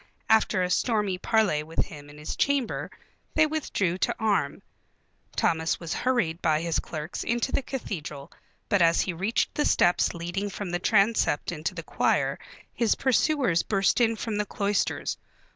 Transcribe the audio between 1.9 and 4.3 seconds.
in his chamber they withdrew to